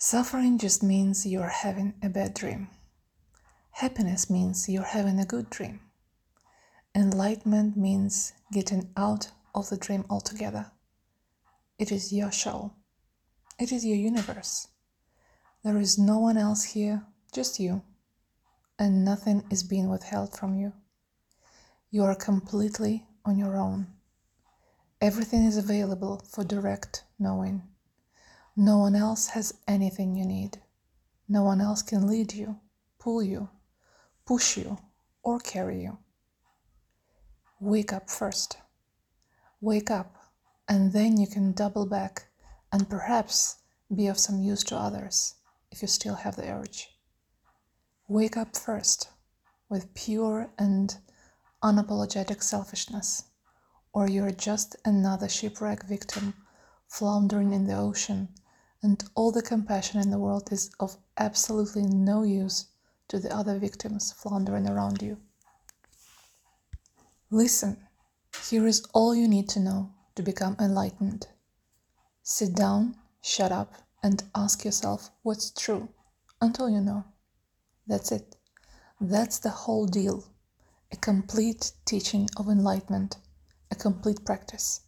Suffering 0.00 0.58
just 0.58 0.80
means 0.80 1.26
you're 1.26 1.48
having 1.48 1.92
a 2.04 2.08
bad 2.08 2.32
dream. 2.32 2.68
Happiness 3.72 4.30
means 4.30 4.68
you're 4.68 4.84
having 4.84 5.18
a 5.18 5.24
good 5.24 5.50
dream. 5.50 5.80
Enlightenment 6.94 7.76
means 7.76 8.32
getting 8.52 8.92
out 8.96 9.32
of 9.56 9.68
the 9.70 9.76
dream 9.76 10.04
altogether. 10.08 10.70
It 11.80 11.90
is 11.90 12.12
your 12.12 12.30
show. 12.30 12.74
It 13.58 13.72
is 13.72 13.84
your 13.84 13.96
universe. 13.96 14.68
There 15.64 15.78
is 15.78 15.98
no 15.98 16.20
one 16.20 16.36
else 16.36 16.62
here, 16.62 17.04
just 17.34 17.58
you. 17.58 17.82
And 18.78 19.04
nothing 19.04 19.42
is 19.50 19.64
being 19.64 19.88
withheld 19.88 20.38
from 20.38 20.54
you. 20.54 20.74
You 21.90 22.04
are 22.04 22.14
completely 22.14 23.04
on 23.24 23.36
your 23.36 23.56
own. 23.56 23.88
Everything 25.00 25.44
is 25.44 25.56
available 25.56 26.24
for 26.30 26.44
direct 26.44 27.02
knowing. 27.18 27.64
No 28.60 28.78
one 28.78 28.96
else 28.96 29.28
has 29.28 29.54
anything 29.68 30.16
you 30.16 30.24
need. 30.24 30.60
No 31.28 31.44
one 31.44 31.60
else 31.60 31.80
can 31.80 32.08
lead 32.08 32.34
you, 32.34 32.58
pull 32.98 33.22
you, 33.22 33.50
push 34.26 34.56
you, 34.56 34.78
or 35.22 35.38
carry 35.38 35.80
you. 35.80 35.98
Wake 37.60 37.92
up 37.92 38.10
first. 38.10 38.56
Wake 39.60 39.92
up, 39.92 40.16
and 40.68 40.92
then 40.92 41.20
you 41.20 41.28
can 41.28 41.52
double 41.52 41.86
back 41.86 42.26
and 42.72 42.90
perhaps 42.90 43.58
be 43.94 44.08
of 44.08 44.18
some 44.18 44.42
use 44.42 44.64
to 44.64 44.76
others 44.76 45.36
if 45.70 45.80
you 45.80 45.86
still 45.86 46.16
have 46.16 46.34
the 46.34 46.50
urge. 46.50 46.88
Wake 48.08 48.36
up 48.36 48.56
first 48.56 49.08
with 49.68 49.94
pure 49.94 50.50
and 50.58 50.96
unapologetic 51.62 52.42
selfishness, 52.42 53.22
or 53.92 54.08
you're 54.08 54.32
just 54.32 54.74
another 54.84 55.28
shipwreck 55.28 55.84
victim 55.84 56.34
floundering 56.88 57.52
in 57.52 57.68
the 57.68 57.76
ocean 57.76 58.30
and 58.82 59.04
all 59.14 59.32
the 59.32 59.42
compassion 59.42 60.00
in 60.00 60.10
the 60.10 60.18
world 60.18 60.52
is 60.52 60.70
of 60.78 60.96
absolutely 61.16 61.82
no 61.82 62.22
use 62.22 62.66
to 63.08 63.18
the 63.18 63.34
other 63.34 63.58
victims 63.58 64.12
floundering 64.12 64.68
around 64.68 65.02
you. 65.02 65.18
Listen, 67.30 67.76
here 68.48 68.66
is 68.66 68.86
all 68.94 69.14
you 69.14 69.28
need 69.28 69.48
to 69.50 69.60
know 69.60 69.92
to 70.14 70.22
become 70.22 70.56
enlightened. 70.60 71.26
Sit 72.22 72.54
down, 72.54 72.96
shut 73.22 73.52
up, 73.52 73.74
and 74.02 74.22
ask 74.34 74.64
yourself 74.64 75.10
what's 75.22 75.50
true 75.50 75.88
until 76.40 76.68
you 76.68 76.80
know. 76.80 77.04
That's 77.86 78.12
it. 78.12 78.36
That's 79.00 79.38
the 79.38 79.50
whole 79.50 79.86
deal. 79.86 80.24
A 80.92 80.96
complete 80.96 81.72
teaching 81.84 82.28
of 82.36 82.48
enlightenment, 82.48 83.16
a 83.70 83.74
complete 83.74 84.24
practice. 84.24 84.80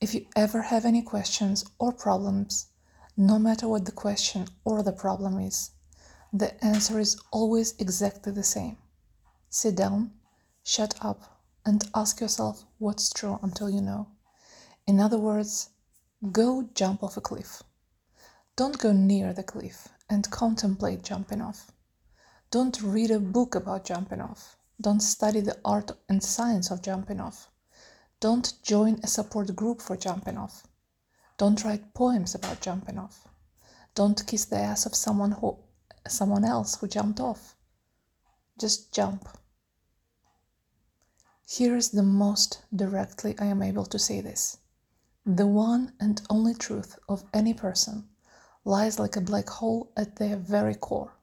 If 0.00 0.14
you 0.14 0.26
ever 0.34 0.62
have 0.62 0.84
any 0.84 1.02
questions 1.02 1.64
or 1.78 1.92
problems, 1.92 2.68
no 3.16 3.38
matter 3.38 3.66
what 3.66 3.86
the 3.86 3.92
question 3.92 4.46
or 4.64 4.82
the 4.82 4.92
problem 4.92 5.38
is, 5.38 5.70
the 6.32 6.62
answer 6.62 6.98
is 6.98 7.18
always 7.30 7.74
exactly 7.78 8.30
the 8.30 8.42
same. 8.42 8.76
Sit 9.48 9.74
down, 9.74 10.12
shut 10.62 10.94
up, 11.00 11.40
and 11.64 11.88
ask 11.94 12.20
yourself 12.20 12.64
what's 12.78 13.10
true 13.10 13.38
until 13.42 13.70
you 13.70 13.80
know. 13.80 14.08
In 14.86 15.00
other 15.00 15.18
words, 15.18 15.70
go 16.30 16.68
jump 16.74 17.02
off 17.02 17.16
a 17.16 17.22
cliff. 17.22 17.62
Don't 18.54 18.78
go 18.78 18.92
near 18.92 19.32
the 19.32 19.42
cliff 19.42 19.88
and 20.10 20.30
contemplate 20.30 21.02
jumping 21.02 21.40
off. 21.40 21.72
Don't 22.50 22.80
read 22.82 23.10
a 23.10 23.18
book 23.18 23.54
about 23.54 23.84
jumping 23.84 24.20
off. 24.20 24.56
Don't 24.80 25.00
study 25.00 25.40
the 25.40 25.58
art 25.64 25.92
and 26.08 26.22
science 26.22 26.70
of 26.70 26.82
jumping 26.82 27.20
off. 27.20 27.50
Don't 28.20 28.52
join 28.62 29.00
a 29.02 29.06
support 29.06 29.56
group 29.56 29.80
for 29.80 29.96
jumping 29.96 30.36
off. 30.36 30.66
Don't 31.38 31.62
write 31.64 31.92
poems 31.92 32.34
about 32.34 32.60
jumping 32.60 32.98
off. 32.98 33.28
Don't 33.94 34.26
kiss 34.26 34.44
the 34.46 34.58
ass 34.58 34.86
of 34.86 34.94
someone 34.94 35.32
who 35.32 35.58
someone 36.08 36.44
else 36.44 36.76
who 36.76 36.88
jumped 36.88 37.20
off. 37.20 37.56
Just 38.58 38.92
jump. 38.92 39.28
Here 41.48 41.76
is 41.76 41.90
the 41.90 42.02
most 42.02 42.62
directly 42.74 43.38
I 43.38 43.46
am 43.46 43.62
able 43.62 43.86
to 43.86 43.98
say 43.98 44.20
this. 44.20 44.58
The 45.24 45.46
one 45.46 45.92
and 46.00 46.22
only 46.30 46.54
truth 46.54 46.98
of 47.08 47.24
any 47.34 47.52
person 47.52 48.08
lies 48.64 48.98
like 48.98 49.16
a 49.16 49.20
black 49.20 49.48
hole 49.48 49.92
at 49.96 50.16
their 50.16 50.36
very 50.36 50.74
core. 50.74 51.14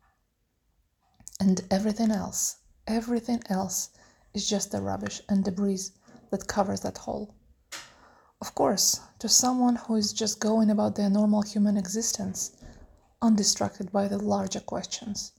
And 1.39 1.61
everything 1.71 2.11
else, 2.11 2.57
everything 2.87 3.41
else 3.49 3.89
is 4.33 4.47
just 4.47 4.71
the 4.71 4.81
rubbish 4.81 5.21
and 5.27 5.43
debris 5.43 5.89
that 6.29 6.47
covers 6.47 6.81
that 6.81 6.99
hole. 6.99 7.35
Of 8.43 8.55
course, 8.55 8.99
to 9.19 9.29
someone 9.29 9.77
who 9.77 9.95
is 9.95 10.11
just 10.11 10.41
going 10.41 10.69
about 10.69 10.95
their 10.95 11.09
normal 11.09 11.43
human 11.43 11.77
existence, 11.77 12.51
undistracted 13.21 13.89
by 13.89 14.09
the 14.09 14.17
larger 14.17 14.59
questions, 14.59 15.31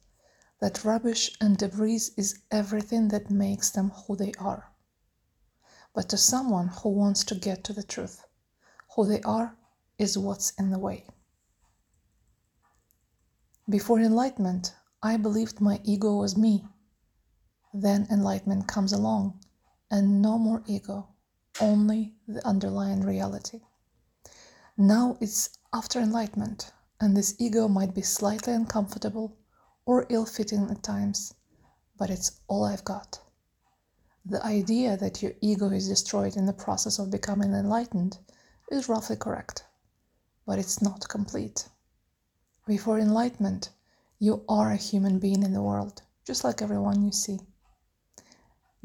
that 0.62 0.86
rubbish 0.86 1.36
and 1.38 1.58
debris 1.58 2.00
is 2.16 2.40
everything 2.50 3.08
that 3.08 3.30
makes 3.30 3.68
them 3.68 3.90
who 3.90 4.16
they 4.16 4.32
are. 4.38 4.72
But 5.92 6.08
to 6.08 6.16
someone 6.16 6.68
who 6.68 6.88
wants 6.88 7.24
to 7.24 7.34
get 7.34 7.62
to 7.64 7.74
the 7.74 7.82
truth, 7.82 8.24
who 8.96 9.04
they 9.04 9.20
are 9.20 9.58
is 9.98 10.16
what's 10.16 10.52
in 10.52 10.70
the 10.70 10.78
way. 10.78 11.06
Before 13.68 14.00
enlightenment, 14.00 14.74
I 15.02 15.18
believed 15.18 15.60
my 15.60 15.78
ego 15.84 16.16
was 16.16 16.38
me. 16.38 16.66
Then 17.74 18.06
enlightenment 18.10 18.66
comes 18.66 18.94
along, 18.94 19.44
and 19.90 20.22
no 20.22 20.38
more 20.38 20.62
ego, 20.64 21.13
only 21.60 22.14
the 22.26 22.46
underlying 22.46 23.02
reality. 23.02 23.60
Now 24.76 25.16
it's 25.20 25.50
after 25.72 26.00
enlightenment, 26.00 26.72
and 27.00 27.16
this 27.16 27.34
ego 27.38 27.68
might 27.68 27.94
be 27.94 28.02
slightly 28.02 28.52
uncomfortable 28.52 29.36
or 29.86 30.06
ill 30.08 30.26
fitting 30.26 30.68
at 30.70 30.82
times, 30.82 31.34
but 31.96 32.10
it's 32.10 32.40
all 32.48 32.64
I've 32.64 32.84
got. 32.84 33.20
The 34.24 34.44
idea 34.44 34.96
that 34.96 35.22
your 35.22 35.32
ego 35.40 35.68
is 35.70 35.88
destroyed 35.88 36.36
in 36.36 36.46
the 36.46 36.52
process 36.52 36.98
of 36.98 37.10
becoming 37.10 37.52
enlightened 37.52 38.18
is 38.70 38.88
roughly 38.88 39.16
correct, 39.16 39.64
but 40.46 40.58
it's 40.58 40.80
not 40.80 41.08
complete. 41.08 41.68
Before 42.66 42.98
enlightenment, 42.98 43.70
you 44.18 44.42
are 44.48 44.72
a 44.72 44.76
human 44.76 45.18
being 45.18 45.42
in 45.42 45.52
the 45.52 45.62
world, 45.62 46.02
just 46.26 46.42
like 46.42 46.62
everyone 46.62 47.04
you 47.04 47.12
see. 47.12 47.38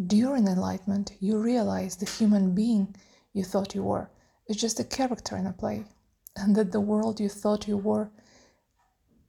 During 0.08 0.48
enlightenment, 0.48 1.12
you 1.20 1.38
realize 1.38 1.98
the 1.98 2.06
human 2.06 2.56
being 2.56 2.96
you 3.34 3.44
thought 3.44 3.76
you 3.76 3.84
were 3.84 4.10
is 4.48 4.56
just 4.56 4.80
a 4.80 4.86
character 4.86 5.36
in 5.36 5.46
a 5.46 5.52
play, 5.52 5.84
and 6.38 6.56
that 6.56 6.72
the 6.72 6.80
world 6.80 7.20
you 7.20 7.28
thought 7.28 7.68
you 7.68 7.76
were 7.76 8.10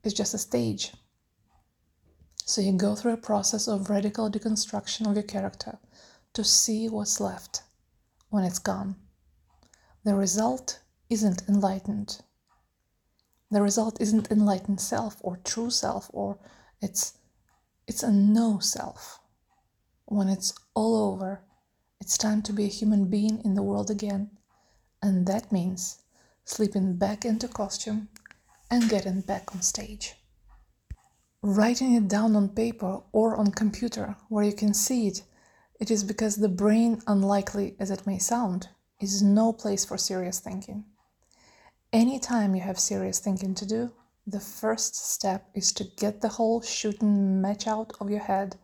is 0.04 0.14
just 0.14 0.32
a 0.32 0.38
stage. 0.38 0.94
So 2.44 2.60
you 2.60 2.72
go 2.72 2.94
through 2.94 3.14
a 3.14 3.16
process 3.16 3.66
of 3.66 3.90
radical 3.90 4.30
deconstruction 4.30 5.08
of 5.08 5.14
your 5.14 5.24
character 5.24 5.78
to 6.34 6.44
see 6.44 6.88
what's 6.88 7.20
left 7.20 7.62
when 8.28 8.44
it's 8.44 8.60
gone. 8.60 8.94
The 10.04 10.14
result 10.14 10.80
isn't 11.08 11.48
enlightened. 11.48 12.20
The 13.50 13.62
result 13.62 14.00
isn't 14.00 14.30
enlightened 14.30 14.80
self 14.80 15.16
or 15.20 15.36
true 15.38 15.70
self 15.70 16.08
or 16.12 16.38
it's 16.80 17.14
it's 17.88 18.04
a 18.04 18.12
no 18.12 18.60
self 18.60 19.19
when 20.10 20.28
it's 20.28 20.52
all 20.74 21.12
over, 21.12 21.40
it's 22.00 22.18
time 22.18 22.42
to 22.42 22.52
be 22.52 22.64
a 22.64 22.76
human 22.78 23.04
being 23.04 23.40
in 23.44 23.54
the 23.54 23.62
world 23.62 23.90
again. 23.90 24.28
And 25.00 25.24
that 25.28 25.52
means 25.52 26.02
slipping 26.44 26.96
back 26.96 27.24
into 27.24 27.46
costume 27.46 28.08
and 28.68 28.88
getting 28.88 29.20
back 29.20 29.54
on 29.54 29.62
stage. 29.62 30.16
Writing 31.42 31.94
it 31.94 32.08
down 32.08 32.34
on 32.34 32.48
paper 32.48 33.00
or 33.12 33.36
on 33.36 33.52
computer 33.52 34.16
where 34.28 34.44
you 34.44 34.52
can 34.52 34.74
see 34.74 35.06
it, 35.06 35.22
it 35.78 35.92
is 35.92 36.02
because 36.02 36.36
the 36.36 36.48
brain, 36.48 37.00
unlikely 37.06 37.76
as 37.78 37.92
it 37.92 38.04
may 38.04 38.18
sound, 38.18 38.68
is 39.00 39.22
no 39.22 39.52
place 39.52 39.84
for 39.84 39.96
serious 39.96 40.40
thinking. 40.40 40.84
Anytime 41.92 42.56
you 42.56 42.62
have 42.62 42.80
serious 42.80 43.20
thinking 43.20 43.54
to 43.54 43.64
do, 43.64 43.92
the 44.26 44.40
first 44.40 44.96
step 44.96 45.48
is 45.54 45.70
to 45.74 45.84
get 45.84 46.20
the 46.20 46.28
whole 46.28 46.60
shooting 46.62 47.40
match 47.40 47.68
out 47.68 47.92
of 48.00 48.10
your 48.10 48.20
head 48.20 48.58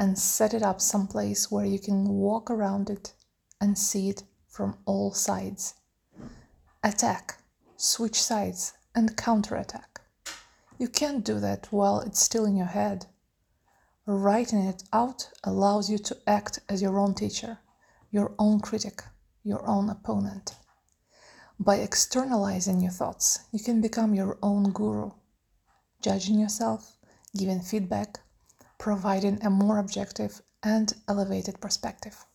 and 0.00 0.18
set 0.18 0.54
it 0.54 0.62
up 0.62 0.80
someplace 0.80 1.50
where 1.50 1.66
you 1.66 1.78
can 1.78 2.08
walk 2.08 2.50
around 2.50 2.88
it 2.88 3.12
and 3.60 3.78
see 3.78 4.08
it 4.08 4.22
from 4.48 4.78
all 4.86 5.12
sides. 5.12 5.74
Attack, 6.82 7.36
switch 7.76 8.20
sides, 8.20 8.72
and 8.94 9.14
counterattack. 9.18 10.00
You 10.78 10.88
can't 10.88 11.22
do 11.22 11.38
that 11.40 11.68
while 11.70 12.00
it's 12.00 12.20
still 12.20 12.46
in 12.46 12.56
your 12.56 12.66
head. 12.66 13.06
Writing 14.06 14.60
it 14.60 14.82
out 14.90 15.28
allows 15.44 15.90
you 15.90 15.98
to 15.98 16.16
act 16.26 16.60
as 16.70 16.80
your 16.80 16.98
own 16.98 17.14
teacher, 17.14 17.58
your 18.10 18.34
own 18.38 18.60
critic, 18.60 19.02
your 19.44 19.64
own 19.68 19.90
opponent. 19.90 20.56
By 21.58 21.76
externalizing 21.76 22.80
your 22.80 22.90
thoughts, 22.90 23.40
you 23.52 23.62
can 23.62 23.82
become 23.82 24.14
your 24.14 24.38
own 24.42 24.72
guru, 24.72 25.10
judging 26.00 26.38
yourself, 26.40 26.96
giving 27.36 27.60
feedback, 27.60 28.20
providing 28.80 29.40
a 29.44 29.50
more 29.50 29.78
objective 29.78 30.42
and 30.64 30.92
elevated 31.06 31.60
perspective. 31.60 32.26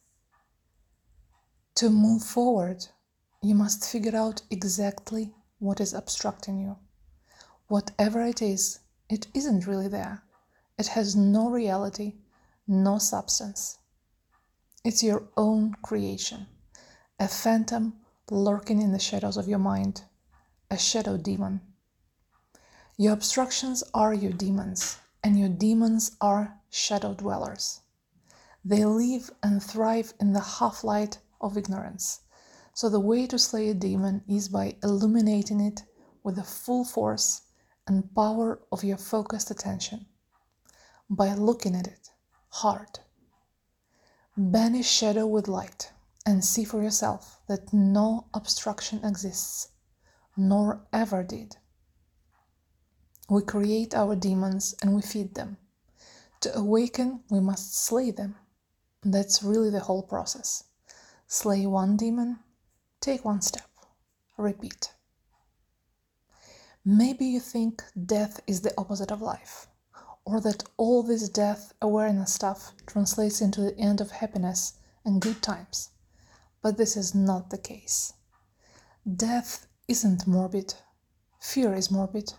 To 1.76 1.90
move 1.90 2.24
forward, 2.24 2.88
you 3.42 3.56
must 3.56 3.92
figure 3.92 4.16
out 4.16 4.42
exactly 4.50 5.34
what 5.60 5.82
is 5.82 5.94
obstructing 5.94 6.58
you, 6.58 6.78
Whatever 7.68 8.22
it 8.22 8.44
is, 8.44 8.80
it 9.10 9.26
isn't 9.34 9.66
really 9.66 9.88
there. 9.88 10.24
It 10.78 10.88
has 10.88 11.16
no 11.16 11.50
reality, 11.50 12.14
no 12.68 13.00
substance. 13.00 13.80
It's 14.84 15.02
your 15.02 15.28
own 15.36 15.74
creation, 15.82 16.46
a 17.20 17.28
phantom 17.28 17.96
lurking 18.30 18.84
in 18.84 18.92
the 18.92 19.00
shadows 19.00 19.36
of 19.36 19.48
your 19.48 19.58
mind, 19.58 20.04
a 20.70 20.78
shadow 20.78 21.18
demon. 21.18 21.62
Your 22.98 23.14
obstructions 23.14 23.84
are 23.96 24.14
your 24.14 24.32
demons, 24.32 25.00
and 25.26 25.40
your 25.40 25.50
demons 25.50 26.16
are 26.22 26.60
shadow 26.70 27.16
dwellers. 27.16 27.82
They 28.64 28.86
live 28.86 29.32
and 29.42 29.62
thrive 29.62 30.14
in 30.20 30.34
the 30.34 30.40
half 30.60 30.84
light 30.84 31.18
of 31.42 31.58
ignorance. 31.58 32.20
So, 32.76 32.90
the 32.90 33.00
way 33.00 33.26
to 33.26 33.40
slay 33.40 33.70
a 33.70 33.74
demon 33.74 34.24
is 34.28 34.50
by 34.50 34.78
illuminating 34.84 35.62
it 35.62 35.82
with 36.22 36.36
the 36.36 36.44
full 36.44 36.86
force 36.86 37.42
and 37.88 38.14
power 38.14 38.62
of 38.72 38.84
your 38.84 38.98
focused 38.98 39.50
attention, 39.50 40.06
by 41.10 41.34
looking 41.34 41.76
at 41.76 41.88
it 41.88 42.12
hard. 42.50 43.00
Banish 44.38 44.88
shadow 44.88 45.26
with 45.26 45.48
light 45.48 45.92
and 46.24 46.46
see 46.46 46.64
for 46.64 46.84
yourself 46.84 47.40
that 47.48 47.74
no 47.74 48.28
obstruction 48.36 49.04
exists, 49.04 49.70
nor 50.38 50.86
ever 50.94 51.24
did. 51.24 51.58
We 53.28 53.42
create 53.42 53.96
our 53.96 54.16
demons 54.16 54.76
and 54.82 54.96
we 54.96 55.02
feed 55.02 55.34
them. 55.34 55.58
To 56.42 56.56
awaken, 56.56 57.24
we 57.32 57.40
must 57.40 57.76
slay 57.76 58.12
them. 58.12 58.36
That's 59.04 59.42
really 59.42 59.72
the 59.72 59.80
whole 59.80 60.04
process. 60.04 60.64
Slay 61.28 61.66
one 61.66 61.98
demon, 61.98 62.40
take 63.02 63.26
one 63.26 63.42
step, 63.42 63.70
repeat. 64.38 64.94
Maybe 66.84 67.26
you 67.26 67.40
think 67.40 67.84
death 68.06 68.42
is 68.46 68.62
the 68.62 68.74
opposite 68.78 69.12
of 69.12 69.24
life, 69.24 69.68
or 70.24 70.40
that 70.42 70.64
all 70.78 71.02
this 71.02 71.28
death 71.28 71.74
awareness 71.82 72.32
stuff 72.32 72.74
translates 72.86 73.42
into 73.42 73.62
the 73.62 73.76
end 73.80 74.02
of 74.02 74.12
happiness 74.12 74.74
and 75.04 75.20
good 75.20 75.42
times. 75.42 75.90
But 76.62 76.78
this 76.78 76.96
is 76.96 77.16
not 77.16 77.50
the 77.50 77.58
case. 77.58 78.14
Death 79.12 79.66
isn't 79.88 80.28
morbid, 80.28 80.76
fear 81.40 81.74
is 81.74 81.90
morbid. 81.90 82.34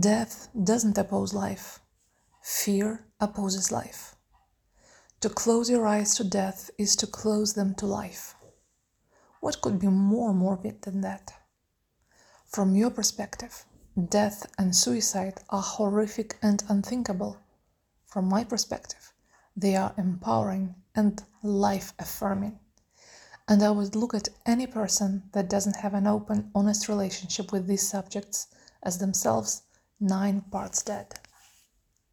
Death 0.00 0.48
doesn't 0.64 0.96
oppose 0.96 1.34
life, 1.34 1.80
fear 2.40 3.04
opposes 3.20 3.70
life. 3.70 4.16
To 5.20 5.28
close 5.28 5.68
your 5.68 5.86
eyes 5.86 6.14
to 6.14 6.24
death 6.24 6.70
is 6.78 6.96
to 6.96 7.06
close 7.06 7.52
them 7.52 7.74
to 7.74 7.84
life. 7.84 8.34
What 9.40 9.60
could 9.60 9.78
be 9.78 9.88
more 9.88 10.32
morbid 10.32 10.80
than 10.80 11.02
that? 11.02 11.34
From 12.46 12.74
your 12.74 12.88
perspective, 12.88 13.66
death 14.08 14.46
and 14.56 14.74
suicide 14.74 15.42
are 15.50 15.60
horrific 15.60 16.38
and 16.40 16.62
unthinkable. 16.70 17.36
From 18.06 18.30
my 18.30 18.44
perspective, 18.44 19.12
they 19.54 19.76
are 19.76 19.92
empowering 19.98 20.74
and 20.94 21.22
life 21.42 21.92
affirming. 21.98 22.58
And 23.46 23.62
I 23.62 23.70
would 23.70 23.94
look 23.94 24.14
at 24.14 24.30
any 24.46 24.66
person 24.66 25.24
that 25.32 25.50
doesn't 25.50 25.76
have 25.76 25.92
an 25.92 26.06
open, 26.06 26.50
honest 26.54 26.88
relationship 26.88 27.52
with 27.52 27.66
these 27.66 27.86
subjects 27.86 28.46
as 28.82 28.96
themselves 28.96 29.64
nine 30.02 30.42
parts 30.50 30.82
dead. 30.82 31.14